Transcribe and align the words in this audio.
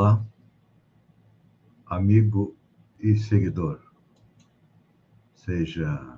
Olá, 0.00 0.24
amigo 1.84 2.56
e 2.98 3.18
seguidor. 3.18 3.78
Seja 5.34 6.16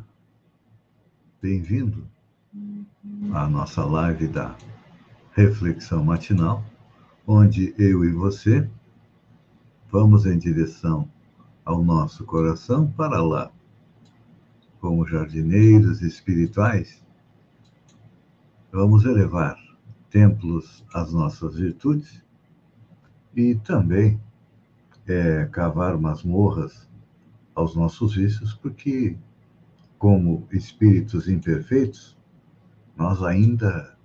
bem-vindo 1.42 2.06
à 3.34 3.48
nossa 3.48 3.84
live 3.84 4.28
da 4.28 4.56
Reflexão 5.32 6.04
Matinal, 6.04 6.64
onde 7.26 7.74
eu 7.76 8.04
e 8.04 8.12
você 8.12 8.70
vamos 9.90 10.26
em 10.26 10.38
direção 10.38 11.10
ao 11.64 11.82
nosso 11.82 12.24
coração 12.24 12.86
para 12.86 13.20
lá. 13.20 13.50
Como 14.78 15.04
jardineiros 15.08 16.02
espirituais, 16.02 17.04
vamos 18.70 19.04
elevar 19.04 19.56
templos 20.08 20.84
às 20.94 21.12
nossas 21.12 21.56
virtudes 21.56 22.22
e 23.34 23.54
também 23.54 24.20
é, 25.06 25.46
cavar 25.46 25.98
masmorras 25.98 26.88
aos 27.54 27.74
nossos 27.74 28.14
vícios, 28.14 28.54
porque, 28.54 29.16
como 29.98 30.46
espíritos 30.52 31.28
imperfeitos, 31.28 32.16
nós 32.96 33.22
ainda 33.22 33.96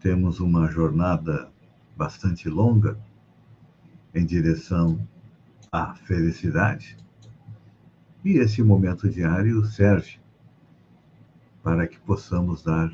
temos 0.00 0.40
uma 0.40 0.68
jornada 0.70 1.50
bastante 1.96 2.48
longa 2.48 2.98
em 4.14 4.24
direção 4.24 5.06
à 5.70 5.94
felicidade. 5.94 6.96
E 8.24 8.38
esse 8.38 8.62
momento 8.62 9.08
diário 9.08 9.64
serve 9.64 10.18
para 11.62 11.86
que 11.86 11.98
possamos 12.00 12.62
dar 12.62 12.90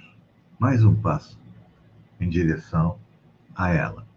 mais 0.58 0.84
um 0.84 0.94
passo 0.94 1.38
em 2.19 2.28
direção 2.28 2.98
a 3.55 3.70
ela. 3.70 4.09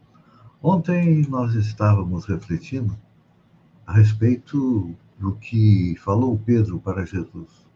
Ontem 0.66 1.28
nós 1.28 1.56
estávamos 1.56 2.23
refletindo 2.23 2.97
a 3.86 3.92
respeito 3.92 4.95
do 5.20 5.36
que 5.36 5.94
falou 5.97 6.39
Pedro 6.39 6.80
para 6.80 7.05
Jesus. 7.05 7.70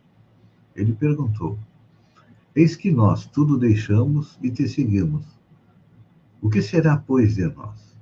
Ele 0.74 0.94
perguntou: 0.94 1.60
Eis 2.56 2.78
que 2.78 2.90
nós 2.90 3.26
tudo 3.26 3.60
deixamos 3.60 4.40
e 4.42 4.50
te 4.50 4.70
seguimos. 4.70 5.26
O 6.42 6.50
que 6.50 6.62
será, 6.62 6.96
pois, 6.96 7.36
de 7.36 7.46
nós? 7.48 7.94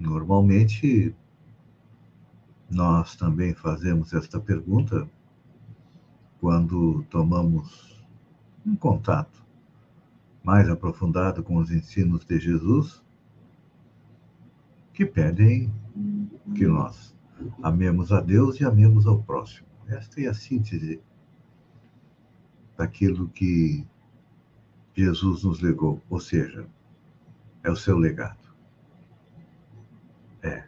Normalmente, 0.00 1.14
nós 2.68 3.14
também 3.14 3.54
fazemos 3.54 4.12
esta 4.12 4.40
pergunta 4.40 5.08
quando 6.40 7.04
tomamos 7.04 8.04
um 8.66 8.74
contato 8.74 9.46
mais 10.42 10.68
aprofundado 10.68 11.44
com 11.44 11.58
os 11.58 11.70
ensinos 11.70 12.24
de 12.24 12.40
Jesus 12.40 13.06
que 14.98 15.06
pedem 15.06 15.72
que 16.56 16.66
nós 16.66 17.14
amemos 17.62 18.10
a 18.10 18.20
Deus 18.20 18.58
e 18.58 18.64
amemos 18.64 19.06
ao 19.06 19.22
próximo. 19.22 19.68
Esta 19.86 20.20
é 20.20 20.26
a 20.26 20.34
síntese 20.34 21.00
daquilo 22.76 23.28
que 23.28 23.86
Jesus 24.96 25.44
nos 25.44 25.60
legou, 25.60 26.02
ou 26.10 26.18
seja, 26.18 26.66
é 27.62 27.70
o 27.70 27.76
seu 27.76 27.96
legado. 27.96 28.42
É. 30.42 30.64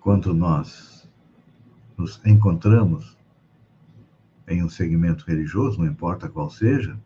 Quando 0.00 0.32
nós 0.32 1.06
nos 1.98 2.18
encontramos 2.24 3.14
em 4.48 4.64
um 4.64 4.70
segmento 4.70 5.26
religioso, 5.26 5.80
não 5.80 5.86
importa 5.86 6.30
qual 6.30 6.48
seja, 6.48 6.98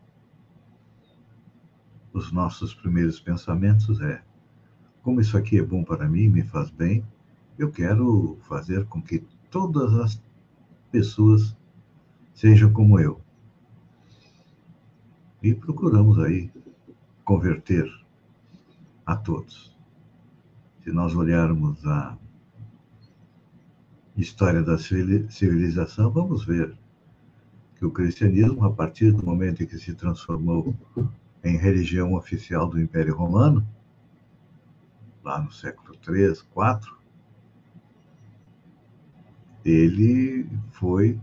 os 2.12 2.30
nossos 2.30 2.72
primeiros 2.72 3.18
pensamentos 3.18 4.00
é 4.00 4.22
como 5.06 5.20
isso 5.20 5.38
aqui 5.38 5.56
é 5.56 5.62
bom 5.62 5.84
para 5.84 6.08
mim, 6.08 6.28
me 6.28 6.42
faz 6.42 6.68
bem, 6.68 7.06
eu 7.56 7.70
quero 7.70 8.36
fazer 8.40 8.86
com 8.86 9.00
que 9.00 9.24
todas 9.52 9.94
as 9.94 10.20
pessoas 10.90 11.56
sejam 12.34 12.72
como 12.72 12.98
eu. 12.98 13.20
E 15.40 15.54
procuramos 15.54 16.18
aí 16.18 16.50
converter 17.24 17.88
a 19.06 19.14
todos. 19.14 19.72
Se 20.82 20.90
nós 20.90 21.14
olharmos 21.14 21.86
a 21.86 22.18
história 24.16 24.60
da 24.60 24.76
civilização, 24.76 26.10
vamos 26.10 26.44
ver 26.44 26.76
que 27.76 27.86
o 27.86 27.92
cristianismo, 27.92 28.64
a 28.64 28.72
partir 28.72 29.12
do 29.12 29.24
momento 29.24 29.62
em 29.62 29.66
que 29.66 29.78
se 29.78 29.94
transformou 29.94 30.74
em 31.44 31.56
religião 31.56 32.14
oficial 32.14 32.68
do 32.68 32.80
Império 32.80 33.14
Romano, 33.14 33.64
lá 35.26 35.40
no 35.40 35.50
século 35.50 35.98
III, 36.08 36.30
IV, 36.30 36.96
ele 39.64 40.48
foi 40.70 41.20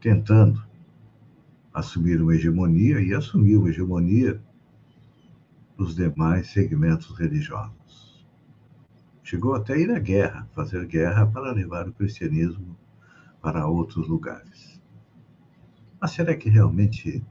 tentando 0.00 0.60
assumir 1.72 2.20
uma 2.20 2.34
hegemonia 2.34 3.00
e 3.00 3.14
assumiu 3.14 3.64
a 3.64 3.68
hegemonia 3.68 4.42
dos 5.76 5.94
demais 5.94 6.48
segmentos 6.48 7.16
religiosos. 7.16 8.26
Chegou 9.22 9.54
até 9.54 9.74
a 9.74 9.78
ir 9.78 9.92
à 9.92 9.98
guerra, 10.00 10.48
fazer 10.52 10.84
guerra 10.84 11.24
para 11.24 11.52
levar 11.52 11.86
o 11.86 11.92
cristianismo 11.92 12.76
para 13.40 13.68
outros 13.68 14.08
lugares. 14.08 14.82
Mas 16.00 16.10
será 16.10 16.34
que 16.34 16.48
realmente 16.48 17.24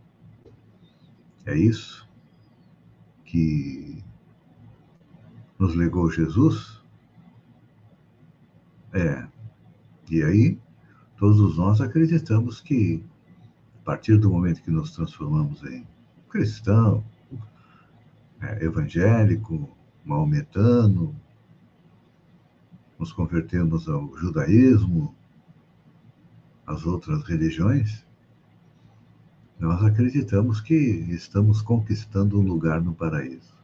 é 1.46 1.58
isso 1.58 2.08
que 3.26 4.02
nos 5.58 5.76
legou 5.76 6.10
Jesus? 6.12 6.82
É. 8.94 9.28
E 10.10 10.24
aí, 10.24 10.60
todos 11.18 11.58
nós 11.58 11.82
acreditamos 11.82 12.62
que, 12.62 13.04
a 13.82 13.86
partir 13.86 14.18
do 14.18 14.30
momento 14.30 14.62
que 14.62 14.72
nos 14.72 14.92
transformamos 14.92 15.64
em 15.64 15.86
cristão, 16.30 17.04
é, 18.42 18.64
evangélico, 18.64 19.70
maometano, 20.06 21.16
nos 22.98 23.12
convertemos 23.12 23.88
ao 23.90 24.16
judaísmo, 24.18 25.16
às 26.66 26.86
outras 26.86 27.24
religiões, 27.24 28.06
nós 29.60 29.84
acreditamos 29.84 30.62
que 30.62 30.76
estamos 30.76 31.62
conquistando 31.62 32.40
um 32.40 32.44
lugar 32.44 32.82
no 32.82 32.94
paraíso. 32.94 33.57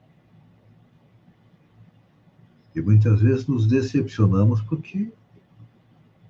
E 2.75 2.81
muitas 2.81 3.22
vezes 3.22 3.47
nos 3.47 3.67
decepcionamos 3.67 4.61
porque 4.61 5.11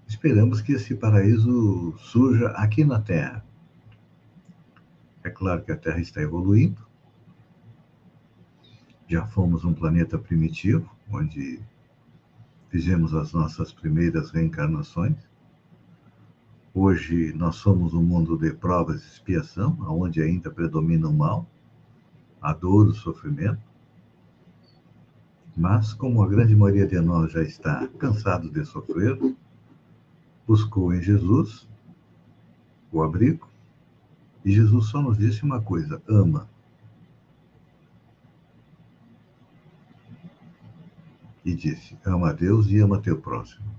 esperamos 0.07 0.61
que 0.61 0.73
esse 0.73 0.93
paraíso 0.95 1.93
surja 1.97 2.49
aqui 2.49 2.83
na 2.83 2.99
Terra. 2.99 3.43
É 5.23 5.29
claro 5.29 5.63
que 5.63 5.71
a 5.71 5.77
Terra 5.77 5.99
está 5.99 6.21
evoluindo. 6.21 6.85
Já 9.07 9.25
fomos 9.25 9.63
um 9.63 9.73
planeta 9.73 10.17
primitivo, 10.17 10.89
onde 11.09 11.61
fizemos 12.69 13.13
as 13.13 13.31
nossas 13.31 13.71
primeiras 13.71 14.31
reencarnações. 14.31 15.15
Hoje 16.73 17.31
nós 17.33 17.55
somos 17.57 17.93
um 17.93 18.01
mundo 18.01 18.37
de 18.37 18.51
provas 18.51 19.03
e 19.03 19.07
expiação, 19.07 19.77
onde 19.87 20.21
ainda 20.21 20.49
predomina 20.49 21.07
o 21.07 21.13
mal, 21.13 21.47
a 22.41 22.51
dor, 22.51 22.87
o 22.87 22.93
sofrimento. 22.93 23.61
Mas, 25.55 25.93
como 25.93 26.23
a 26.23 26.27
grande 26.27 26.55
maioria 26.55 26.87
de 26.87 26.99
nós 26.99 27.31
já 27.31 27.43
está 27.43 27.87
cansado 27.99 28.49
de 28.49 28.65
sofrer, 28.65 29.17
buscou 30.47 30.93
em 30.93 31.01
Jesus 31.01 31.67
o 32.91 33.01
abrigo, 33.01 33.47
e 34.43 34.51
Jesus 34.51 34.87
só 34.87 35.01
nos 35.01 35.17
disse 35.17 35.43
uma 35.43 35.61
coisa: 35.61 36.01
ama. 36.07 36.49
E 41.45 41.53
disse: 41.53 41.97
ama 42.03 42.29
a 42.29 42.33
Deus 42.33 42.67
e 42.69 42.79
ama 42.79 43.01
teu 43.01 43.19
próximo. 43.21 43.73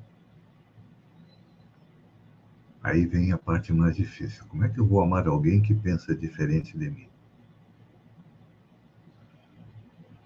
Aí 2.82 3.06
vem 3.06 3.32
a 3.32 3.38
parte 3.38 3.72
mais 3.72 3.96
difícil. 3.96 4.44
Como 4.46 4.62
é 4.62 4.68
que 4.68 4.78
eu 4.78 4.86
vou 4.86 5.02
amar 5.02 5.26
alguém 5.26 5.62
que 5.62 5.74
pensa 5.74 6.14
diferente 6.14 6.76
de 6.76 6.90
mim? 6.90 7.08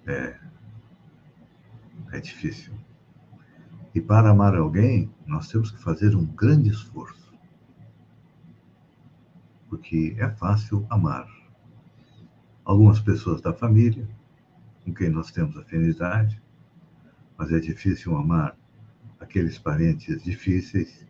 É, 0.04 0.36
é 2.12 2.20
difícil. 2.20 2.72
E 3.94 4.00
para 4.00 4.30
amar 4.30 4.54
alguém, 4.54 5.10
nós 5.26 5.48
temos 5.48 5.70
que 5.70 5.82
fazer 5.82 6.14
um 6.14 6.24
grande 6.24 6.70
esforço. 6.70 7.32
Porque 9.68 10.14
é 10.18 10.28
fácil 10.30 10.86
amar. 10.88 11.26
Algumas 12.64 13.00
pessoas 13.00 13.40
da 13.40 13.52
família, 13.52 14.08
com 14.84 14.92
quem 14.92 15.08
nós 15.08 15.30
temos 15.30 15.56
afinidade, 15.56 16.40
mas 17.36 17.52
é 17.52 17.58
difícil 17.58 18.16
amar 18.16 18.56
aqueles 19.20 19.58
parentes 19.58 20.22
difíceis 20.22 21.06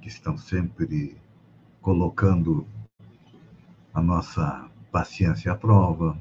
que 0.00 0.08
estão 0.08 0.36
sempre 0.36 1.16
colocando 1.80 2.66
a 3.92 4.02
nossa 4.02 4.70
paciência 4.92 5.52
à 5.52 5.56
prova, 5.56 6.20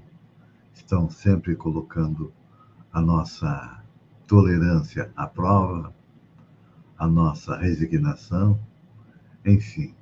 estão 0.74 1.10
sempre 1.10 1.56
colocando 1.56 2.34
a 2.96 3.02
nossa 3.02 3.84
tolerância 4.26 5.12
à 5.18 5.28
prova, 5.28 5.94
a 6.98 7.06
nossa 7.06 7.58
resignação, 7.58 8.58
enfim. 9.46 9.94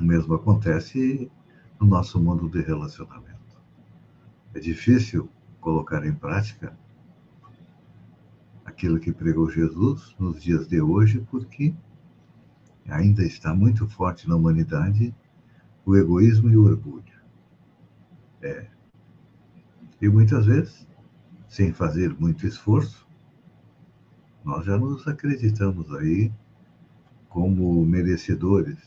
O 0.00 0.04
mesmo 0.04 0.32
acontece 0.32 1.30
no 1.78 1.86
nosso 1.86 2.18
mundo 2.18 2.48
de 2.48 2.62
relacionamento. 2.62 3.60
É 4.54 4.58
difícil 4.58 5.28
colocar 5.60 6.02
em 6.06 6.14
prática 6.14 6.74
aquilo 8.64 8.98
que 8.98 9.12
pregou 9.12 9.50
Jesus 9.50 10.16
nos 10.18 10.42
dias 10.42 10.66
de 10.66 10.80
hoje, 10.80 11.20
porque 11.30 11.74
ainda 12.88 13.22
está 13.22 13.54
muito 13.54 13.86
forte 13.86 14.26
na 14.26 14.36
humanidade 14.36 15.14
o 15.84 15.94
egoísmo 15.94 16.48
e 16.48 16.56
o 16.56 16.64
orgulho. 16.64 17.20
É. 18.40 18.66
E 20.00 20.08
muitas 20.08 20.46
vezes, 20.46 20.88
sem 21.48 21.72
fazer 21.72 22.14
muito 22.18 22.46
esforço, 22.46 23.06
nós 24.44 24.64
já 24.64 24.78
nos 24.78 25.06
acreditamos 25.06 25.92
aí 25.94 26.32
como 27.28 27.84
merecedores 27.84 28.78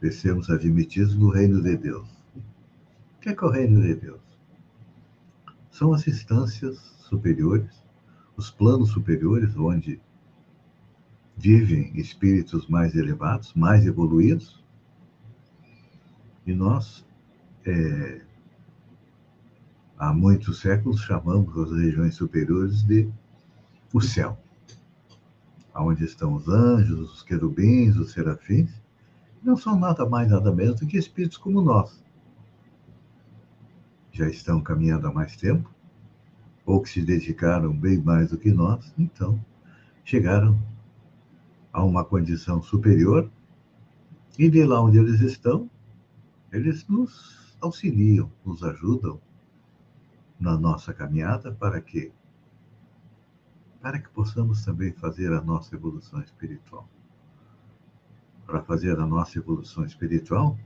de 0.00 0.12
sermos 0.12 0.50
admitidos 0.50 1.14
no 1.14 1.28
reino 1.28 1.62
de 1.62 1.76
Deus. 1.76 2.08
O 3.16 3.20
que 3.20 3.30
é, 3.30 3.34
que 3.34 3.44
é 3.44 3.46
o 3.46 3.50
reino 3.50 3.82
de 3.82 3.94
Deus? 3.94 4.20
São 5.70 5.92
as 5.92 6.06
instâncias 6.06 6.78
superiores, 7.00 7.82
os 8.36 8.50
planos 8.50 8.90
superiores, 8.90 9.56
onde 9.56 10.00
vivem 11.36 11.92
espíritos 11.96 12.68
mais 12.68 12.94
elevados, 12.94 13.54
mais 13.54 13.86
evoluídos, 13.86 14.64
e 16.46 16.52
nós, 16.54 17.04
é, 17.64 18.22
há 19.98 20.12
muitos 20.12 20.60
séculos, 20.60 21.00
chamamos 21.00 21.56
as 21.58 21.72
regiões 21.72 22.14
superiores 22.14 22.82
de 22.82 23.08
o 23.92 24.00
céu 24.00 24.38
onde 25.80 26.04
estão 26.04 26.34
os 26.34 26.48
anjos, 26.48 27.12
os 27.12 27.22
querubins, 27.22 27.96
os 27.96 28.12
serafins, 28.12 28.70
não 29.42 29.56
são 29.56 29.78
nada 29.78 30.06
mais, 30.08 30.30
nada 30.30 30.52
menos 30.52 30.80
do 30.80 30.86
que 30.86 30.98
espíritos 30.98 31.38
como 31.38 31.60
nós. 31.60 32.02
Já 34.12 34.28
estão 34.28 34.60
caminhando 34.60 35.06
há 35.06 35.12
mais 35.12 35.36
tempo, 35.36 35.70
ou 36.66 36.82
que 36.82 36.90
se 36.90 37.00
dedicaram 37.00 37.72
bem 37.72 37.98
mais 37.98 38.30
do 38.30 38.38
que 38.38 38.50
nós, 38.50 38.92
então 38.98 39.42
chegaram 40.04 40.60
a 41.72 41.84
uma 41.84 42.04
condição 42.04 42.60
superior 42.60 43.30
e 44.38 44.50
de 44.50 44.64
lá 44.64 44.82
onde 44.82 44.98
eles 44.98 45.20
estão, 45.20 45.70
eles 46.52 46.86
nos 46.88 47.56
auxiliam, 47.60 48.30
nos 48.44 48.62
ajudam 48.62 49.20
na 50.38 50.56
nossa 50.56 50.92
caminhada 50.92 51.52
para 51.52 51.80
que 51.80 52.12
para 53.80 53.98
que 54.00 54.08
possamos 54.08 54.64
também 54.64 54.92
fazer 54.92 55.32
a 55.32 55.40
nossa 55.40 55.74
evolução 55.74 56.20
espiritual. 56.20 56.88
Para 58.44 58.60
fazer 58.62 58.98
a 58.98 59.06
nossa 59.06 59.38
evolução 59.38 59.84
espiritual, 59.84 60.58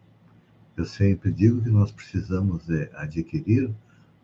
eu 0.77 0.85
sempre 0.85 1.31
digo 1.31 1.61
que 1.63 1.69
nós 1.69 1.93
precisamos 1.93 2.69
é, 2.71 2.91
adquirir 2.95 3.73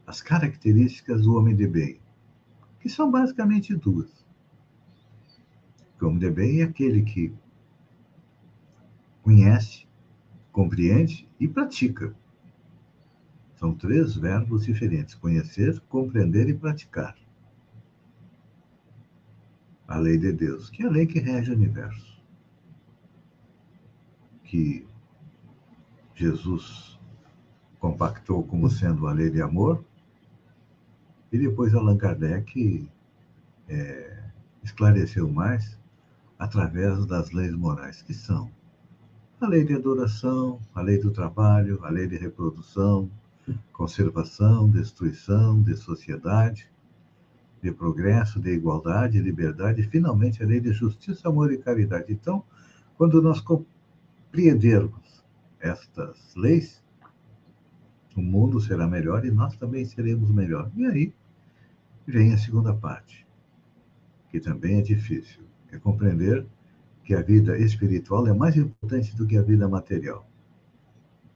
as 0.06 0.22
características 0.22 1.22
do 1.22 1.36
homem 1.36 1.54
de 1.54 1.66
bem, 1.66 2.00
que 2.80 2.88
são 2.88 3.10
basicamente 3.10 3.74
duas. 3.74 4.24
O 6.00 6.06
homem 6.06 6.18
de 6.18 6.30
bem 6.30 6.60
é 6.60 6.64
aquele 6.64 7.02
que 7.02 7.34
conhece, 9.22 9.86
compreende 10.50 11.28
e 11.38 11.46
pratica. 11.46 12.14
São 13.58 13.74
três 13.74 14.14
verbos 14.14 14.64
diferentes: 14.64 15.14
conhecer, 15.14 15.80
compreender 15.88 16.48
e 16.48 16.54
praticar 16.54 17.16
a 19.86 19.98
lei 19.98 20.16
de 20.16 20.32
Deus, 20.32 20.70
que 20.70 20.84
é 20.84 20.86
a 20.86 20.90
lei 20.90 21.06
que 21.06 21.18
rege 21.18 21.50
o 21.50 21.54
universo. 21.54 22.22
Que 24.44 24.86
Jesus 26.14 27.00
compactou 27.80 28.44
como 28.44 28.70
sendo 28.70 29.06
a 29.08 29.12
lei 29.12 29.28
de 29.28 29.42
amor, 29.42 29.84
e 31.32 31.38
depois 31.38 31.74
Allan 31.74 31.96
Kardec 31.96 32.88
é, 33.68 34.22
esclareceu 34.62 35.28
mais 35.28 35.78
através 36.38 37.04
das 37.06 37.32
leis 37.32 37.54
morais, 37.54 38.02
que 38.02 38.14
são 38.14 38.50
a 39.40 39.48
lei 39.48 39.64
de 39.64 39.74
adoração, 39.74 40.60
a 40.74 40.80
lei 40.80 40.98
do 40.98 41.10
trabalho, 41.10 41.84
a 41.84 41.90
lei 41.90 42.06
de 42.06 42.16
reprodução, 42.16 43.10
conservação, 43.72 44.68
destruição 44.68 45.60
de 45.62 45.76
sociedade, 45.76 46.70
de 47.62 47.72
progresso, 47.72 48.40
de 48.40 48.50
igualdade, 48.50 49.20
liberdade, 49.20 49.82
e 49.82 49.88
finalmente 49.88 50.42
a 50.42 50.46
lei 50.46 50.60
de 50.60 50.72
justiça, 50.72 51.28
amor 51.28 51.52
e 51.52 51.58
caridade. 51.58 52.12
Então, 52.12 52.44
quando 52.96 53.20
nós 53.20 53.40
compreendermos 53.40 55.24
estas 55.60 56.34
leis, 56.36 56.82
o 58.16 58.22
mundo 58.22 58.60
será 58.60 58.86
melhor 58.86 59.24
e 59.24 59.30
nós 59.30 59.56
também 59.56 59.84
seremos 59.84 60.30
melhor. 60.30 60.70
E 60.76 60.86
aí 60.86 61.14
vem 62.06 62.32
a 62.32 62.38
segunda 62.38 62.74
parte, 62.74 63.26
que 64.30 64.40
também 64.40 64.78
é 64.78 64.82
difícil, 64.82 65.42
é 65.70 65.78
compreender 65.78 66.46
que 67.04 67.14
a 67.14 67.22
vida 67.22 67.56
espiritual 67.58 68.26
é 68.26 68.32
mais 68.32 68.56
importante 68.56 69.16
do 69.16 69.26
que 69.26 69.36
a 69.36 69.42
vida 69.42 69.68
material. 69.68 70.28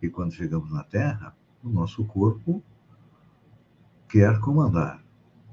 E 0.03 0.09
quando 0.11 0.32
chegamos 0.32 0.70
na 0.70 0.82
Terra, 0.82 1.35
o 1.62 1.69
nosso 1.69 2.05
corpo 2.05 2.62
quer 4.09 4.38
comandar 4.40 5.02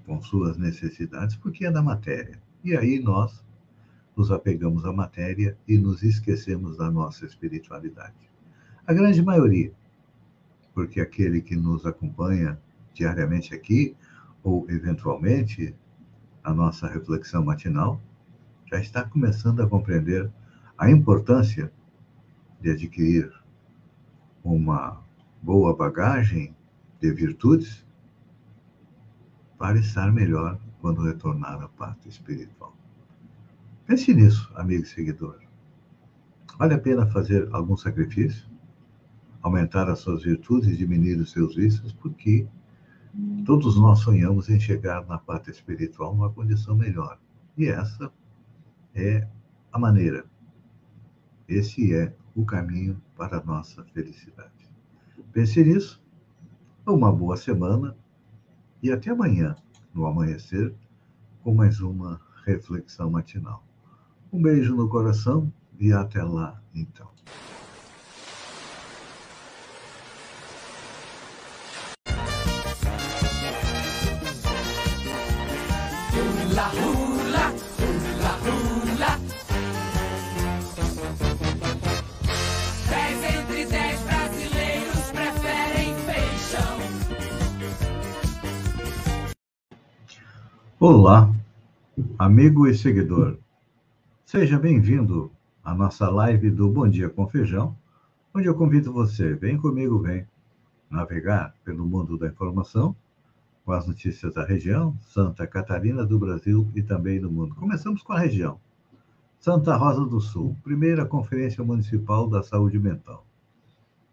com 0.05 0.21
suas 0.21 0.57
necessidades, 0.57 1.35
porque 1.35 1.65
é 1.65 1.71
da 1.71 1.81
matéria. 1.81 2.41
E 2.63 2.75
aí 2.75 2.99
nós 2.99 3.43
nos 4.15 4.31
apegamos 4.31 4.83
à 4.85 4.91
matéria 4.91 5.57
e 5.67 5.77
nos 5.77 6.03
esquecemos 6.03 6.77
da 6.77 6.91
nossa 6.91 7.25
espiritualidade. 7.25 8.29
A 8.85 8.93
grande 8.93 9.21
maioria, 9.21 9.71
porque 10.73 10.99
aquele 10.99 11.41
que 11.41 11.55
nos 11.55 11.85
acompanha 11.85 12.59
diariamente 12.93 13.53
aqui, 13.53 13.95
ou 14.43 14.69
eventualmente 14.69 15.75
a 16.43 16.53
nossa 16.53 16.87
reflexão 16.87 17.45
matinal, 17.45 18.01
já 18.65 18.79
está 18.79 19.03
começando 19.03 19.61
a 19.61 19.67
compreender 19.67 20.29
a 20.77 20.89
importância 20.89 21.71
de 22.59 22.71
adquirir 22.71 23.31
uma 24.43 25.01
boa 25.41 25.75
bagagem 25.75 26.55
de 26.99 27.11
virtudes 27.11 27.85
para 29.57 29.79
estar 29.79 30.11
melhor 30.11 30.59
quando 30.81 31.01
retornar 31.01 31.61
à 31.61 31.67
parte 31.67 32.07
espiritual. 32.09 32.75
Pense 33.85 34.13
nisso, 34.13 34.51
amigo 34.55 34.83
e 34.83 34.87
seguidor. 34.87 35.39
Vale 36.57 36.73
a 36.73 36.79
pena 36.79 37.07
fazer 37.07 37.47
algum 37.53 37.75
sacrifício? 37.75 38.49
Aumentar 39.41 39.89
as 39.89 39.99
suas 39.99 40.23
virtudes 40.23 40.69
e 40.69 40.77
diminuir 40.77 41.19
os 41.19 41.31
seus 41.31 41.55
vícios, 41.55 41.93
porque 41.93 42.45
todos 43.45 43.77
nós 43.77 43.99
sonhamos 43.99 44.49
em 44.49 44.59
chegar 44.59 45.05
na 45.07 45.17
parte 45.17 45.49
espiritual 45.49 46.13
numa 46.13 46.31
condição 46.31 46.75
melhor. 46.75 47.17
E 47.57 47.67
essa 47.67 48.11
é 48.93 49.27
a 49.71 49.79
maneira. 49.79 50.25
Esse 51.47 51.95
é 51.95 52.13
o 52.35 52.45
caminho 52.45 53.01
para 53.15 53.37
a 53.37 53.43
nossa 53.43 53.83
felicidade. 53.85 54.58
Pense 55.31 55.63
nisso, 55.63 56.01
é 56.87 56.89
uma 56.89 57.11
boa 57.11 57.37
semana 57.37 57.95
e 58.81 58.91
até 58.91 59.11
amanhã, 59.11 59.55
no 59.93 60.07
amanhecer, 60.07 60.73
com 61.43 61.53
mais 61.53 61.79
uma 61.81 62.19
reflexão 62.45 63.11
matinal. 63.11 63.63
Um 64.33 64.41
beijo 64.41 64.75
no 64.75 64.89
coração 64.89 65.51
e 65.79 65.93
até 65.93 66.23
lá, 66.23 66.61
então. 66.73 67.07
La 76.55 76.98
Olá, 90.81 91.29
amigo 92.17 92.65
e 92.65 92.73
seguidor. 92.73 93.37
Seja 94.25 94.57
bem-vindo 94.57 95.29
à 95.61 95.75
nossa 95.75 96.09
live 96.09 96.49
do 96.49 96.71
Bom 96.71 96.87
Dia 96.87 97.09
com 97.09 97.27
Feijão, 97.27 97.75
onde 98.33 98.47
eu 98.47 98.55
convido 98.55 98.93
você, 98.93 99.33
vem 99.33 99.57
comigo, 99.57 99.99
vem 99.99 100.25
navegar 100.89 101.53
pelo 101.65 101.85
mundo 101.85 102.17
da 102.17 102.27
informação 102.27 102.95
com 103.65 103.73
as 103.73 103.85
notícias 103.85 104.33
da 104.33 104.45
região, 104.45 104.97
Santa 105.01 105.45
Catarina, 105.45 106.05
do 106.05 106.17
Brasil 106.17 106.65
e 106.73 106.81
também 106.81 107.19
do 107.19 107.29
mundo. 107.29 107.55
Começamos 107.55 108.01
com 108.01 108.13
a 108.13 108.19
região. 108.19 108.57
Santa 109.37 109.75
Rosa 109.75 110.05
do 110.05 110.21
Sul, 110.21 110.55
primeira 110.63 111.05
Conferência 111.05 111.61
Municipal 111.61 112.25
da 112.25 112.41
Saúde 112.41 112.79
Mental. 112.79 113.25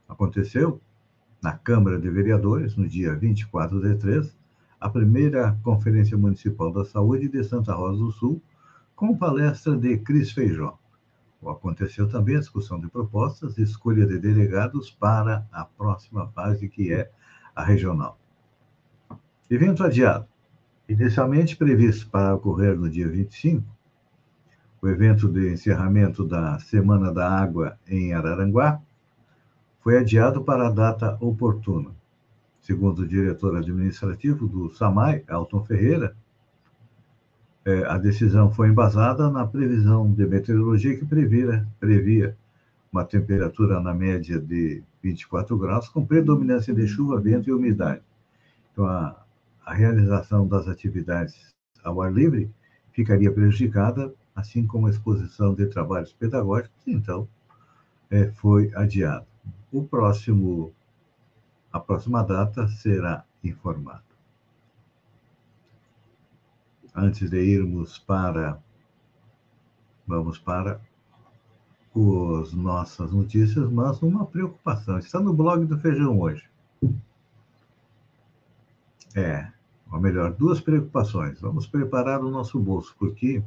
Aconteceu 0.08 0.80
na 1.40 1.52
Câmara 1.52 1.96
de 1.96 2.10
Vereadores, 2.10 2.74
no 2.74 2.88
dia 2.88 3.14
24 3.14 3.80
de 3.80 3.94
3, 3.94 4.35
a 4.80 4.88
primeira 4.88 5.58
Conferência 5.62 6.16
Municipal 6.16 6.72
da 6.72 6.84
Saúde 6.84 7.28
de 7.28 7.42
Santa 7.44 7.74
Rosa 7.74 7.98
do 7.98 8.10
Sul, 8.12 8.42
com 8.94 9.16
palestra 9.16 9.76
de 9.76 9.98
Cris 9.98 10.32
Feijó. 10.32 10.78
Aconteceu 11.42 12.08
também 12.08 12.36
a 12.36 12.40
discussão 12.40 12.80
de 12.80 12.88
propostas 12.88 13.56
e 13.56 13.62
escolha 13.62 14.04
de 14.04 14.18
delegados 14.18 14.90
para 14.90 15.46
a 15.52 15.64
próxima 15.64 16.26
fase, 16.28 16.68
que 16.68 16.92
é 16.92 17.10
a 17.54 17.62
regional. 17.62 18.18
Evento 19.48 19.84
adiado. 19.84 20.26
Inicialmente 20.88 21.56
previsto 21.56 22.08
para 22.10 22.34
ocorrer 22.34 22.76
no 22.76 22.88
dia 22.90 23.08
25, 23.08 23.64
o 24.82 24.88
evento 24.88 25.28
de 25.28 25.52
encerramento 25.52 26.24
da 26.24 26.58
Semana 26.58 27.12
da 27.12 27.28
Água 27.28 27.78
em 27.88 28.12
Araranguá 28.12 28.80
foi 29.80 29.98
adiado 29.98 30.42
para 30.42 30.68
a 30.68 30.70
data 30.70 31.16
oportuna. 31.20 31.90
Segundo 32.66 33.02
o 33.02 33.06
diretor 33.06 33.56
administrativo 33.56 34.48
do 34.48 34.74
SAMAI, 34.74 35.22
Elton 35.28 35.64
Ferreira, 35.64 36.16
é, 37.64 37.84
a 37.84 37.96
decisão 37.96 38.50
foi 38.50 38.70
embasada 38.70 39.30
na 39.30 39.46
previsão 39.46 40.12
de 40.12 40.26
meteorologia 40.26 40.98
que 40.98 41.04
previa, 41.04 41.64
previa 41.78 42.36
uma 42.90 43.04
temperatura 43.04 43.78
na 43.78 43.94
média 43.94 44.40
de 44.40 44.82
24 45.00 45.56
graus, 45.56 45.88
com 45.88 46.04
predominância 46.04 46.74
de 46.74 46.88
chuva, 46.88 47.20
vento 47.20 47.48
e 47.48 47.52
umidade. 47.52 48.02
Então, 48.72 48.84
a, 48.84 49.16
a 49.64 49.72
realização 49.72 50.44
das 50.44 50.66
atividades 50.66 51.54
ao 51.84 52.02
ar 52.02 52.12
livre 52.12 52.50
ficaria 52.90 53.30
prejudicada, 53.30 54.12
assim 54.34 54.66
como 54.66 54.88
a 54.88 54.90
exposição 54.90 55.54
de 55.54 55.66
trabalhos 55.66 56.12
pedagógicos, 56.12 56.82
então, 56.84 57.28
é, 58.10 58.26
foi 58.32 58.72
adiado. 58.74 59.24
O 59.70 59.84
próximo 59.84 60.72
a 61.76 61.80
próxima 61.80 62.22
data 62.22 62.66
será 62.68 63.24
informada. 63.44 64.02
Antes 66.94 67.30
de 67.30 67.38
irmos 67.38 67.98
para. 67.98 68.58
Vamos 70.06 70.38
para 70.38 70.80
as 72.42 72.52
nossas 72.52 73.10
notícias, 73.12 73.70
mas 73.70 74.00
uma 74.02 74.26
preocupação. 74.26 74.98
Está 74.98 75.18
no 75.20 75.32
blog 75.32 75.64
do 75.64 75.78
Feijão 75.78 76.18
hoje. 76.20 76.48
É, 79.14 79.50
ou 79.90 80.00
melhor, 80.00 80.32
duas 80.32 80.60
preocupações. 80.60 81.40
Vamos 81.40 81.66
preparar 81.66 82.22
o 82.22 82.30
nosso 82.30 82.58
bolso, 82.58 82.94
porque 82.98 83.42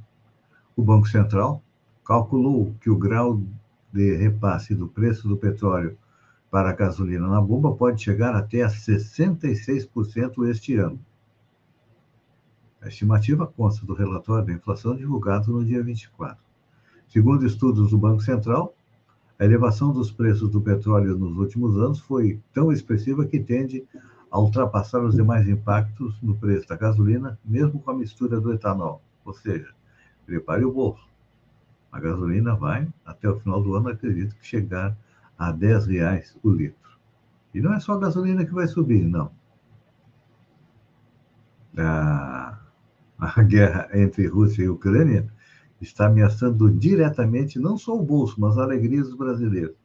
o 0.75 0.81
Banco 0.83 1.07
Central 1.07 1.61
calculou 2.03 2.75
que 2.81 2.89
o 2.89 2.97
grau 2.97 3.41
de 3.93 4.15
repasse 4.15 4.75
do 4.75 4.87
preço 4.87 5.27
do 5.27 5.37
petróleo 5.37 5.97
para 6.49 6.69
a 6.69 6.73
gasolina 6.73 7.27
na 7.27 7.39
bomba 7.39 7.75
pode 7.75 8.01
chegar 8.01 8.35
até 8.35 8.63
a 8.63 8.69
66% 8.69 10.49
este 10.49 10.75
ano. 10.75 10.99
A 12.81 12.87
estimativa 12.87 13.45
consta 13.45 13.85
do 13.85 13.93
relatório 13.93 14.45
da 14.45 14.53
inflação 14.53 14.95
divulgado 14.95 15.51
no 15.51 15.65
dia 15.65 15.83
24. 15.83 16.37
Segundo 17.07 17.45
estudos 17.45 17.91
do 17.91 17.97
Banco 17.97 18.21
Central, 18.21 18.73
a 19.37 19.45
elevação 19.45 19.91
dos 19.91 20.11
preços 20.11 20.49
do 20.49 20.61
petróleo 20.61 21.17
nos 21.17 21.37
últimos 21.37 21.77
anos 21.77 21.99
foi 21.99 22.39
tão 22.53 22.71
expressiva 22.71 23.25
que 23.25 23.39
tende 23.39 23.85
a 24.31 24.39
ultrapassar 24.39 25.03
os 25.03 25.15
demais 25.15 25.47
impactos 25.47 26.21
no 26.21 26.35
preço 26.35 26.67
da 26.67 26.75
gasolina, 26.75 27.39
mesmo 27.43 27.79
com 27.79 27.91
a 27.91 27.95
mistura 27.95 28.39
do 28.39 28.53
etanol. 28.53 29.01
Ou 29.25 29.33
seja, 29.33 29.73
prepare 30.25 30.63
o 30.63 30.71
bolso. 30.71 31.07
A 31.91 31.99
gasolina 31.99 32.55
vai, 32.55 32.87
até 33.05 33.27
o 33.29 33.39
final 33.39 33.61
do 33.61 33.75
ano, 33.75 33.89
acredito 33.89 34.35
que 34.35 34.45
chegar 34.45 34.95
a 35.39 35.53
10 35.53 35.87
reais 35.87 36.37
o 36.43 36.51
litro. 36.51 36.99
E 37.53 37.61
não 37.61 37.73
é 37.73 37.79
só 37.79 37.93
a 37.93 37.99
gasolina 37.99 38.45
que 38.45 38.53
vai 38.53 38.67
subir, 38.67 39.07
não. 39.07 39.31
A, 41.77 42.59
a 43.17 43.43
guerra 43.43 43.89
entre 43.93 44.27
Rússia 44.27 44.63
e 44.63 44.69
Ucrânia 44.69 45.31
está 45.79 46.07
ameaçando 46.07 46.69
diretamente 46.69 47.57
não 47.57 47.77
só 47.77 47.97
o 47.97 48.03
bolso, 48.03 48.39
mas 48.39 48.57
a 48.57 48.63
alegria 48.63 49.01
dos 49.01 49.15
brasileiros. 49.15 49.77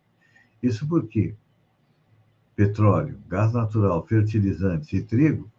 Isso 0.60 0.88
porque 0.88 1.36
petróleo, 2.56 3.20
gás 3.28 3.52
natural, 3.52 4.04
fertilizantes 4.06 4.92
e 4.92 5.02
trigo 5.02 5.50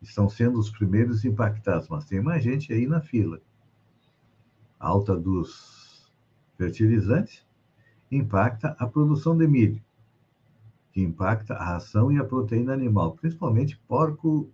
estão 0.00 0.28
sendo 0.28 0.58
os 0.58 0.70
primeiros 0.70 1.24
impactados, 1.24 1.88
mas 1.88 2.04
tem 2.04 2.20
mais 2.20 2.44
gente 2.44 2.72
aí 2.72 2.86
na 2.86 3.00
fila. 3.00 3.40
A 4.78 4.88
alta 4.88 5.16
dos 5.16 6.10
fertilizantes 6.56 7.44
impacta 8.12 8.76
a 8.78 8.86
produção 8.86 9.36
de 9.36 9.46
milho, 9.48 9.82
que 10.92 11.00
impacta 11.00 11.54
a 11.54 11.64
ração 11.64 12.12
e 12.12 12.18
a 12.18 12.24
proteína 12.24 12.74
animal, 12.74 13.12
principalmente 13.12 13.80
porco, 13.88 14.50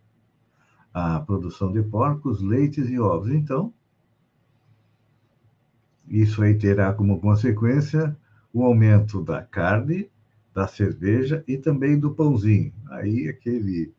a 0.94 1.18
produção 1.20 1.72
de 1.72 1.82
porcos, 1.82 2.40
leites 2.40 2.88
e 2.88 2.98
ovos. 2.98 3.30
Então, 3.30 3.72
isso 6.06 6.40
aí 6.42 6.56
terá 6.56 6.92
como 6.94 7.20
consequência 7.20 8.16
o 8.52 8.62
aumento 8.62 9.22
da 9.22 9.42
carne, 9.42 10.08
da 10.54 10.66
cerveja 10.66 11.44
e 11.46 11.58
também 11.58 11.98
do 11.98 12.14
pãozinho. 12.14 12.72
Aí 12.90 13.28
aquele 13.28 13.92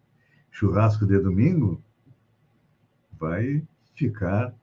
churrasco 0.50 1.06
de 1.06 1.20
domingo 1.20 1.82
vai 3.12 3.62
ficar 3.94 4.54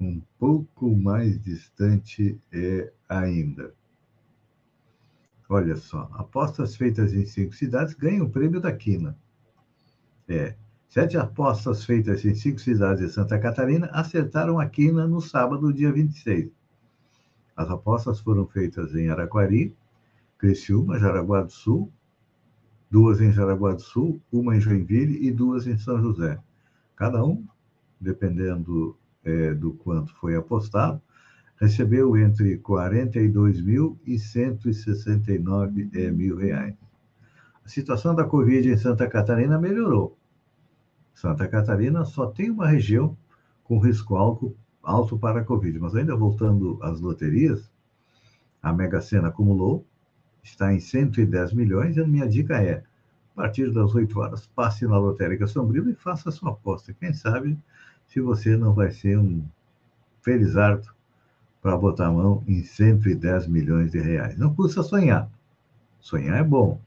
um 0.00 0.20
pouco 0.38 0.96
mais 0.96 1.40
distante 1.42 2.40
é, 2.52 2.92
ainda. 3.08 3.74
Olha 5.48 5.76
só, 5.76 6.08
apostas 6.14 6.74
feitas 6.74 7.12
em 7.12 7.26
cinco 7.26 7.54
cidades 7.54 7.94
ganham 7.94 8.26
o 8.26 8.30
prêmio 8.30 8.60
da 8.60 8.72
Quina. 8.72 9.16
É, 10.26 10.54
sete 10.88 11.18
apostas 11.18 11.84
feitas 11.84 12.24
em 12.24 12.34
cinco 12.34 12.58
cidades 12.58 13.06
de 13.06 13.12
Santa 13.12 13.38
Catarina 13.38 13.86
acertaram 13.92 14.58
a 14.58 14.66
Quina 14.66 15.06
no 15.06 15.20
sábado, 15.20 15.72
dia 15.72 15.92
26. 15.92 16.50
As 17.54 17.70
apostas 17.70 18.20
foram 18.20 18.46
feitas 18.46 18.94
em 18.94 19.10
Araquari, 19.10 19.76
Criciúma, 20.38 20.98
Jaraguá 20.98 21.42
do 21.42 21.52
Sul, 21.52 21.92
duas 22.90 23.20
em 23.20 23.30
Jaraguá 23.30 23.74
do 23.74 23.82
Sul, 23.82 24.20
uma 24.32 24.56
em 24.56 24.60
Joinville 24.60 25.26
e 25.26 25.30
duas 25.30 25.66
em 25.66 25.76
São 25.76 26.00
José. 26.00 26.38
Cada 26.96 27.24
um, 27.24 27.46
dependendo 28.00 28.96
é, 29.22 29.52
do 29.52 29.72
quanto 29.74 30.14
foi 30.16 30.36
apostado, 30.36 31.00
recebeu 31.60 32.16
entre 32.16 32.58
42 32.58 33.60
mil 33.60 33.98
e 34.04 34.18
169 34.18 35.90
é, 35.94 36.10
mil 36.10 36.36
reais. 36.36 36.74
A 37.64 37.68
situação 37.68 38.14
da 38.14 38.24
Covid 38.24 38.68
em 38.68 38.76
Santa 38.76 39.08
Catarina 39.08 39.58
melhorou. 39.58 40.18
Santa 41.14 41.48
Catarina 41.48 42.04
só 42.04 42.26
tem 42.26 42.50
uma 42.50 42.66
região 42.66 43.16
com 43.62 43.78
risco 43.78 44.16
alto, 44.16 44.54
alto 44.82 45.18
para 45.18 45.40
a 45.40 45.44
Covid. 45.44 45.78
Mas 45.78 45.94
ainda 45.94 46.14
voltando 46.14 46.78
às 46.82 47.00
loterias, 47.00 47.70
a 48.62 48.72
Mega 48.72 49.00
Sena 49.00 49.28
acumulou, 49.28 49.86
está 50.42 50.72
em 50.74 50.80
110 50.80 51.54
milhões, 51.54 51.96
e 51.96 52.00
a 52.00 52.06
minha 52.06 52.28
dica 52.28 52.62
é, 52.62 52.82
a 53.34 53.42
partir 53.42 53.72
das 53.72 53.94
8 53.94 54.18
horas, 54.18 54.46
passe 54.46 54.86
na 54.86 54.98
Lotérica 54.98 55.46
Sombrio 55.46 55.88
e 55.88 55.94
faça 55.94 56.28
a 56.28 56.32
sua 56.32 56.50
aposta. 56.50 56.92
Quem 56.92 57.12
sabe 57.12 57.58
se 58.06 58.20
você 58.20 58.56
não 58.56 58.74
vai 58.74 58.90
ser 58.90 59.18
um 59.18 59.44
felizardo 60.22 60.93
para 61.64 61.78
botar 61.78 62.08
a 62.08 62.12
mão 62.12 62.44
em 62.46 62.62
110 62.62 63.46
milhões 63.46 63.90
de 63.90 63.98
reais. 63.98 64.36
Não 64.36 64.54
custa 64.54 64.82
sonhar. 64.82 65.30
Sonhar 65.98 66.38
é 66.38 66.44
bom. 66.44 66.78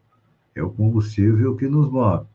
É 0.54 0.62
o 0.62 0.70
combustível 0.70 1.56
que 1.56 1.68
nos 1.68 1.90
move. 1.90 2.28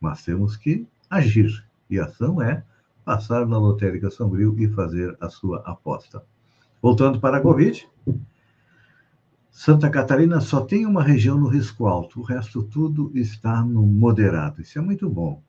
Mas 0.00 0.24
temos 0.24 0.56
que 0.56 0.86
agir. 1.10 1.62
E 1.90 2.00
a 2.00 2.06
ação 2.06 2.40
é 2.40 2.64
passar 3.04 3.46
na 3.46 3.58
lotérica 3.58 4.08
Sombrio 4.08 4.58
e 4.58 4.66
fazer 4.66 5.14
a 5.20 5.28
sua 5.28 5.58
aposta. 5.58 6.24
Voltando 6.80 7.20
para 7.20 7.36
a 7.36 7.40
Covid, 7.42 7.86
Santa 9.50 9.90
Catarina 9.90 10.40
só 10.40 10.62
tem 10.62 10.86
uma 10.86 11.02
região 11.02 11.36
no 11.36 11.48
risco 11.48 11.86
alto, 11.86 12.20
o 12.20 12.22
resto 12.22 12.62
tudo 12.62 13.12
está 13.14 13.62
no 13.62 13.82
moderado. 13.82 14.62
Isso 14.62 14.78
é 14.78 14.80
muito 14.80 15.06
bom. 15.06 15.42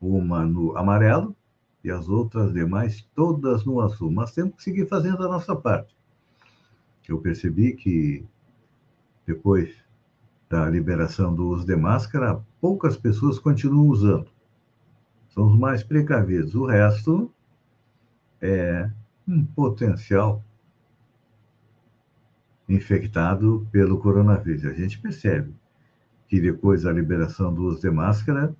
Uma 0.00 0.42
no 0.46 0.74
amarelo, 0.74 1.36
e 1.86 1.90
as 1.90 2.08
outras 2.08 2.52
demais 2.52 3.08
todas 3.14 3.64
no 3.64 3.80
azul. 3.80 4.10
Mas 4.10 4.32
temos 4.32 4.56
que 4.56 4.62
seguir 4.64 4.86
fazendo 4.86 5.24
a 5.24 5.28
nossa 5.28 5.54
parte. 5.54 5.96
Eu 7.08 7.18
percebi 7.18 7.74
que 7.74 8.26
depois 9.24 9.72
da 10.48 10.68
liberação 10.68 11.34
do 11.34 11.48
uso 11.48 11.64
de 11.64 11.76
máscara, 11.76 12.40
poucas 12.60 12.96
pessoas 12.96 13.38
continuam 13.38 13.88
usando. 13.88 14.28
São 15.28 15.46
os 15.46 15.58
mais 15.58 15.84
precavidos. 15.84 16.54
O 16.54 16.66
resto 16.66 17.30
é 18.40 18.90
um 19.26 19.44
potencial 19.44 20.42
infectado 22.68 23.66
pelo 23.70 23.98
coronavírus. 23.98 24.64
A 24.64 24.72
gente 24.72 24.98
percebe 24.98 25.54
que 26.28 26.40
depois 26.40 26.82
da 26.82 26.92
liberação 26.92 27.54
do 27.54 27.62
uso 27.62 27.80
de 27.80 27.90
máscara, 27.90 28.54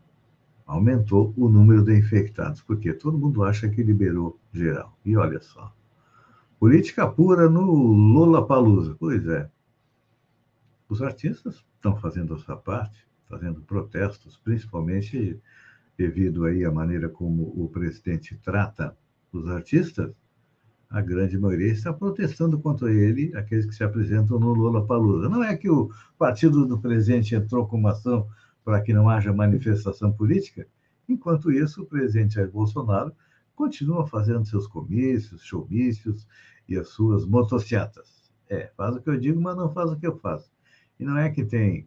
aumentou 0.66 1.32
o 1.36 1.48
número 1.48 1.84
de 1.84 1.96
infectados, 1.96 2.60
porque 2.60 2.92
todo 2.92 3.18
mundo 3.18 3.44
acha 3.44 3.68
que 3.68 3.82
liberou 3.82 4.38
geral. 4.52 4.98
E 5.04 5.16
olha 5.16 5.40
só, 5.40 5.72
política 6.58 7.06
pura 7.06 7.48
no 7.48 7.62
Lula 7.62 8.44
Palusa. 8.46 8.96
Pois 8.98 9.26
é, 9.28 9.48
os 10.88 11.00
artistas 11.00 11.64
estão 11.76 11.96
fazendo 11.96 12.34
a 12.34 12.38
sua 12.38 12.56
parte, 12.56 13.06
fazendo 13.28 13.60
protestos, 13.60 14.36
principalmente 14.38 15.40
devido 15.96 16.44
aí 16.44 16.64
à 16.64 16.70
maneira 16.70 17.08
como 17.08 17.44
o 17.56 17.68
presidente 17.68 18.38
trata 18.42 18.96
os 19.32 19.48
artistas, 19.48 20.12
a 20.88 21.00
grande 21.00 21.38
maioria 21.38 21.72
está 21.72 21.92
protestando 21.92 22.58
contra 22.58 22.92
ele, 22.92 23.34
aqueles 23.36 23.66
que 23.66 23.74
se 23.74 23.82
apresentam 23.82 24.38
no 24.38 24.52
Lula 24.52 24.86
Palusa. 24.86 25.28
Não 25.28 25.42
é 25.42 25.56
que 25.56 25.68
o 25.68 25.90
partido 26.18 26.64
do 26.66 26.78
presidente 26.78 27.34
entrou 27.34 27.66
com 27.66 27.76
uma 27.76 27.90
ação 27.90 28.28
para 28.66 28.80
que 28.80 28.92
não 28.92 29.08
haja 29.08 29.32
manifestação 29.32 30.12
política? 30.12 30.66
Enquanto 31.08 31.52
isso, 31.52 31.84
o 31.84 31.86
presidente 31.86 32.34
Jair 32.34 32.50
Bolsonaro 32.50 33.14
continua 33.54 34.08
fazendo 34.08 34.44
seus 34.44 34.66
comícios, 34.66 35.44
showmícios 35.44 36.26
e 36.68 36.76
as 36.76 36.88
suas 36.88 37.24
motocicletas. 37.24 38.28
É, 38.50 38.72
faz 38.76 38.96
o 38.96 39.00
que 39.00 39.08
eu 39.08 39.16
digo, 39.16 39.40
mas 39.40 39.56
não 39.56 39.72
faz 39.72 39.92
o 39.92 39.96
que 39.96 40.04
eu 40.04 40.18
faço. 40.18 40.50
E 40.98 41.04
não 41.04 41.16
é 41.16 41.30
que 41.30 41.44
tem 41.44 41.86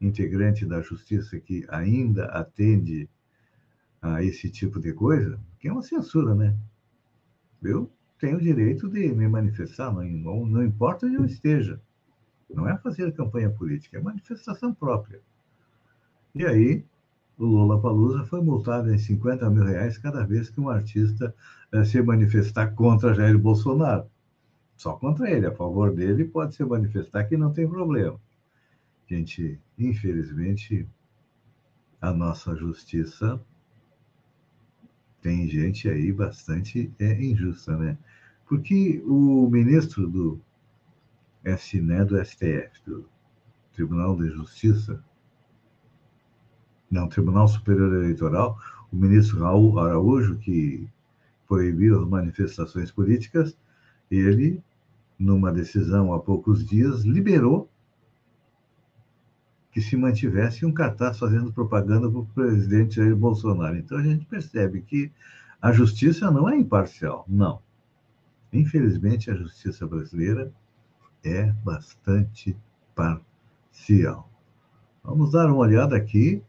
integrante 0.00 0.66
da 0.66 0.80
justiça 0.80 1.38
que 1.38 1.64
ainda 1.68 2.24
atende 2.26 3.08
a 4.00 4.24
esse 4.24 4.50
tipo 4.50 4.80
de 4.80 4.92
coisa, 4.92 5.38
que 5.60 5.68
é 5.68 5.72
uma 5.72 5.82
censura, 5.82 6.34
né? 6.34 6.58
Eu 7.62 7.88
tenho 8.18 8.38
o 8.38 8.42
direito 8.42 8.88
de 8.88 9.12
me 9.12 9.28
manifestar, 9.28 9.92
não 9.92 10.64
importa 10.64 11.06
onde 11.06 11.14
eu 11.14 11.24
esteja. 11.24 11.80
Não 12.50 12.68
é 12.68 12.76
fazer 12.76 13.12
campanha 13.12 13.50
política, 13.50 13.98
é 13.98 14.00
manifestação 14.00 14.74
própria. 14.74 15.22
E 16.34 16.46
aí, 16.46 16.84
o 17.38 17.44
Lula 17.44 17.80
Palusa 17.80 18.24
foi 18.24 18.40
multado 18.40 18.92
em 18.92 18.98
50 18.98 19.50
mil 19.50 19.64
reais 19.64 19.98
cada 19.98 20.24
vez 20.24 20.48
que 20.48 20.60
um 20.60 20.68
artista 20.68 21.34
eh, 21.72 21.84
se 21.84 22.00
manifestar 22.00 22.74
contra 22.74 23.14
Jair 23.14 23.38
Bolsonaro. 23.38 24.06
Só 24.76 24.94
contra 24.94 25.30
ele, 25.30 25.46
a 25.46 25.54
favor 25.54 25.94
dele 25.94 26.24
pode 26.24 26.54
se 26.54 26.64
manifestar 26.64 27.24
que 27.24 27.36
não 27.36 27.52
tem 27.52 27.68
problema. 27.68 28.18
Gente, 29.06 29.60
infelizmente, 29.78 30.88
a 32.00 32.12
nossa 32.12 32.56
justiça 32.56 33.40
tem 35.20 35.48
gente 35.48 35.88
aí 35.88 36.12
bastante 36.12 36.90
é, 36.98 37.22
injusta, 37.22 37.76
né? 37.76 37.96
Porque 38.46 39.02
o 39.06 39.48
ministro 39.48 40.08
do 40.08 40.40
SNE, 41.44 42.04
do 42.04 42.24
STF, 42.24 42.82
do 42.84 43.08
Tribunal 43.72 44.16
de 44.16 44.28
Justiça, 44.30 45.02
não, 46.92 47.08
Tribunal 47.08 47.48
Superior 47.48 47.94
Eleitoral, 47.94 48.58
o 48.92 48.96
ministro 48.96 49.40
Raul 49.40 49.80
Araújo, 49.80 50.36
que 50.36 50.86
proibiu 51.48 51.98
as 51.98 52.06
manifestações 52.06 52.90
políticas, 52.90 53.56
ele, 54.10 54.62
numa 55.18 55.50
decisão 55.50 56.12
há 56.12 56.20
poucos 56.20 56.66
dias, 56.66 57.02
liberou 57.02 57.66
que 59.72 59.80
se 59.80 59.96
mantivesse 59.96 60.66
um 60.66 60.72
cartaz 60.72 61.18
fazendo 61.18 61.50
propaganda 61.50 62.10
para 62.10 62.18
o 62.18 62.26
presidente 62.26 62.96
Jair 62.96 63.16
Bolsonaro. 63.16 63.78
Então 63.78 63.96
a 63.96 64.02
gente 64.02 64.26
percebe 64.26 64.82
que 64.82 65.10
a 65.62 65.72
justiça 65.72 66.30
não 66.30 66.46
é 66.46 66.58
imparcial, 66.58 67.24
não. 67.26 67.62
Infelizmente, 68.52 69.30
a 69.30 69.34
justiça 69.34 69.86
brasileira 69.86 70.52
é 71.24 71.52
bastante 71.64 72.54
parcial. 72.94 74.30
Vamos 75.02 75.32
dar 75.32 75.46
uma 75.46 75.56
olhada 75.56 75.96
aqui 75.96 76.42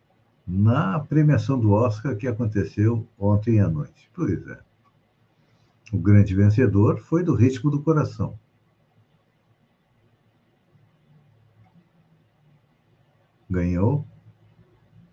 na 0.46 1.00
premiação 1.00 1.60
do 1.60 1.72
Oscar 1.72 2.16
que 2.16 2.28
aconteceu 2.28 3.08
ontem 3.18 3.60
à 3.60 3.70
noite. 3.70 4.10
Pois 4.14 4.46
é. 4.48 4.60
O 5.92 5.98
grande 5.98 6.36
vencedor 6.36 7.00
foi 7.00 7.24
do 7.24 7.36
Ritmo 7.36 7.70
do 7.70 7.82
Coração. 7.82 8.38
ganhou 13.54 14.06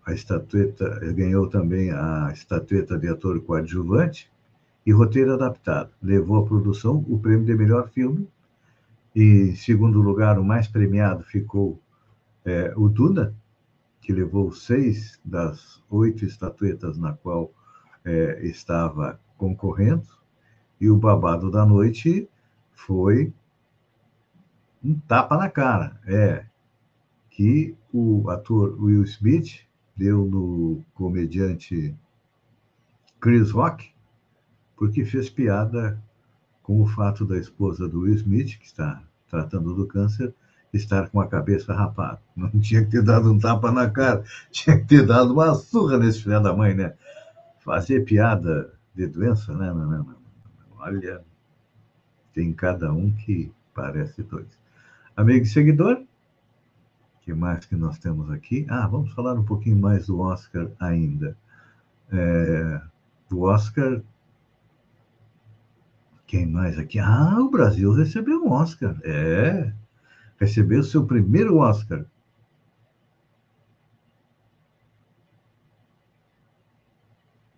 a 0.03 0.13
estatueta, 0.13 0.99
ganhou 1.13 1.47
também 1.47 1.91
a 1.91 2.31
estatueta 2.33 2.97
de 2.97 3.07
ator 3.07 3.39
coadjuvante 3.41 4.31
e 4.83 4.91
roteiro 4.91 5.33
adaptado. 5.33 5.91
Levou 6.01 6.37
à 6.37 6.45
produção 6.45 7.05
o 7.07 7.19
prêmio 7.19 7.45
de 7.45 7.53
melhor 7.53 7.89
filme 7.89 8.27
e, 9.15 9.51
em 9.51 9.55
segundo 9.55 10.01
lugar, 10.01 10.39
o 10.39 10.43
mais 10.43 10.67
premiado 10.67 11.23
ficou 11.23 11.79
é, 12.43 12.73
o 12.75 12.89
Duna, 12.89 13.35
que 14.01 14.11
levou 14.11 14.51
seis 14.51 15.19
das 15.23 15.81
oito 15.89 16.25
estatuetas 16.25 16.97
na 16.97 17.13
qual 17.13 17.53
é, 18.03 18.45
estava 18.45 19.19
concorrendo. 19.37 20.07
E 20.79 20.89
o 20.89 20.97
babado 20.97 21.51
da 21.51 21.65
noite 21.65 22.27
foi 22.73 23.31
um 24.83 24.95
tapa 24.95 25.37
na 25.37 25.49
cara. 25.49 25.99
É, 26.05 26.45
que 27.29 27.75
o 27.93 28.29
ator 28.29 28.75
Will 28.81 29.03
Smith 29.03 29.61
deu 29.95 30.25
no 30.25 30.83
comediante 30.93 31.95
Chris 33.19 33.51
Rock, 33.51 33.91
porque 34.75 35.05
fez 35.05 35.29
piada 35.29 36.01
com 36.63 36.81
o 36.81 36.87
fato 36.87 37.25
da 37.25 37.37
esposa 37.37 37.87
do 37.87 38.01
Will 38.01 38.15
Smith, 38.15 38.57
que 38.57 38.65
está 38.65 39.01
tratando 39.29 39.73
do 39.73 39.85
câncer, 39.85 40.33
estar 40.73 41.09
com 41.09 41.19
a 41.19 41.27
cabeça 41.27 41.73
rapada. 41.73 42.19
Não 42.35 42.49
tinha 42.49 42.83
que 42.83 42.91
ter 42.91 43.03
dado 43.03 43.31
um 43.31 43.39
tapa 43.39 43.71
na 43.71 43.89
cara, 43.89 44.23
tinha 44.51 44.77
que 44.77 44.85
ter 44.85 45.05
dado 45.05 45.33
uma 45.33 45.53
surra 45.55 45.97
nesse 45.97 46.23
filho 46.23 46.41
da 46.41 46.55
mãe, 46.55 46.73
né? 46.73 46.93
Fazer 47.59 48.05
piada 48.05 48.73
de 48.95 49.07
doença, 49.07 49.53
né? 49.53 49.67
Não, 49.67 49.85
não, 49.85 50.03
não. 50.03 50.15
Olha, 50.79 51.21
tem 52.33 52.51
cada 52.53 52.91
um 52.91 53.11
que 53.11 53.51
parece 53.73 54.23
dois. 54.23 54.47
Amigo 55.15 55.45
e 55.45 55.47
seguidor, 55.47 56.03
que 57.21 57.33
mais 57.33 57.65
que 57.65 57.75
nós 57.75 57.99
temos 57.99 58.31
aqui? 58.31 58.65
Ah, 58.69 58.87
vamos 58.87 59.13
falar 59.13 59.35
um 59.35 59.45
pouquinho 59.45 59.77
mais 59.77 60.07
do 60.07 60.19
Oscar 60.19 60.67
ainda. 60.79 61.37
É, 62.11 62.81
do 63.29 63.41
Oscar. 63.41 64.01
Quem 66.25 66.47
mais 66.47 66.79
aqui? 66.79 66.97
Ah, 66.99 67.37
o 67.39 67.49
Brasil 67.49 67.93
recebeu 67.93 68.43
um 68.43 68.51
Oscar. 68.51 68.97
É. 69.03 69.71
Recebeu 70.41 70.81
seu 70.81 71.05
primeiro 71.05 71.57
Oscar. 71.57 72.03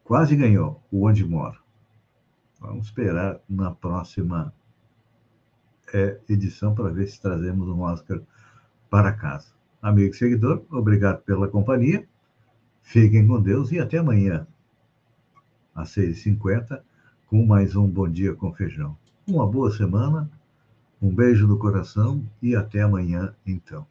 Quase 0.04 0.36
ganhou 0.36 0.84
o 0.92 1.08
Onde 1.08 1.24
Mora. 1.24 1.58
Vamos 2.60 2.88
esperar 2.88 3.40
na 3.48 3.72
próxima 3.72 4.54
é, 5.94 6.20
edição 6.28 6.76
para 6.76 6.90
ver 6.90 7.08
se 7.08 7.22
trazemos 7.22 7.70
um 7.70 7.80
Oscar 7.84 8.22
para 8.90 9.14
casa. 9.14 9.54
Amigo 9.82 10.14
e 10.14 10.18
seguidor, 10.18 10.66
obrigado 10.70 11.24
pela 11.24 11.48
companhia. 11.48 12.06
Fiquem 12.82 13.26
com 13.26 13.42
Deus 13.42 13.72
e 13.72 13.80
até 13.80 14.00
amanhã, 14.00 14.46
às 15.74 15.96
6h50, 15.96 16.82
com 17.28 17.46
mais 17.46 17.78
um 17.78 17.88
Bom 17.88 18.10
Dia 18.10 18.36
com 18.36 18.54
Feijão. 18.54 18.98
Uma 19.26 19.48
boa 19.48 19.72
semana, 19.72 20.30
um 21.04 21.14
beijo 21.14 21.46
no 21.46 21.58
coração 21.58 22.24
e 22.42 22.56
até 22.56 22.82
amanhã, 22.82 23.36
então. 23.46 23.86